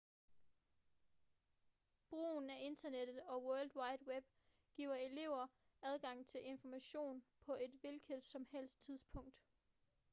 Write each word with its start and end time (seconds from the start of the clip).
brugen 2.09 2.49
af 2.49 2.59
internettet 2.61 3.21
og 3.23 3.45
world 3.45 3.75
wide 3.75 4.07
web 4.07 4.23
giver 4.75 4.95
elever 4.95 5.47
adgang 5.81 6.27
til 6.27 6.41
information 6.43 7.23
på 7.45 7.55
et 7.55 7.71
hvilket 7.81 8.27
som 8.27 8.47
helst 8.51 8.81
tidspunkt 8.83 9.43